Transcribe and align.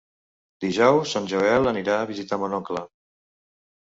Dijous 0.63 1.11
en 1.19 1.27
Joel 1.33 1.71
anirà 1.71 1.97
a 1.97 2.07
visitar 2.13 2.39
mon 2.45 2.57
oncle. 2.61 2.83